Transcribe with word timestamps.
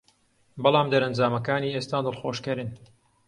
بەڵام 0.63 0.87
دەرەنجامەکانی 0.93 1.73
ئێستا 1.75 1.99
دڵخۆشکەرن 2.05 2.69